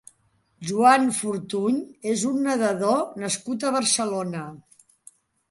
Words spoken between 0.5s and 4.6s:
Juan Fortuny és un nedador nascut a Barcelona.